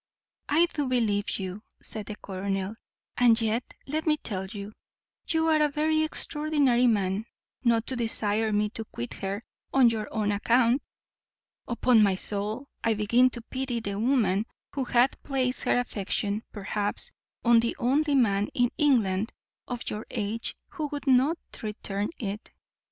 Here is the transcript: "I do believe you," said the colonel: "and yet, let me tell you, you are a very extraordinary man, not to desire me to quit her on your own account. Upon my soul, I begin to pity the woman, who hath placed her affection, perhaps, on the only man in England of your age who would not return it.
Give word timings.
"I 0.49 0.65
do 0.73 0.87
believe 0.87 1.29
you," 1.37 1.61
said 1.79 2.07
the 2.07 2.15
colonel: 2.15 2.73
"and 3.17 3.39
yet, 3.39 3.75
let 3.85 4.07
me 4.07 4.17
tell 4.17 4.47
you, 4.47 4.73
you 5.27 5.47
are 5.47 5.61
a 5.61 5.69
very 5.69 6.01
extraordinary 6.01 6.87
man, 6.87 7.27
not 7.63 7.85
to 7.85 7.95
desire 7.95 8.51
me 8.51 8.69
to 8.69 8.85
quit 8.85 9.13
her 9.13 9.43
on 9.71 9.91
your 9.91 10.11
own 10.11 10.31
account. 10.31 10.81
Upon 11.67 12.01
my 12.01 12.15
soul, 12.15 12.67
I 12.83 12.95
begin 12.95 13.29
to 13.29 13.43
pity 13.43 13.79
the 13.79 13.99
woman, 13.99 14.47
who 14.73 14.85
hath 14.85 15.21
placed 15.21 15.61
her 15.65 15.77
affection, 15.77 16.41
perhaps, 16.51 17.11
on 17.45 17.59
the 17.59 17.75
only 17.77 18.15
man 18.15 18.47
in 18.55 18.71
England 18.79 19.31
of 19.67 19.87
your 19.87 20.07
age 20.09 20.55
who 20.69 20.87
would 20.87 21.05
not 21.05 21.37
return 21.61 22.09
it. 22.17 22.51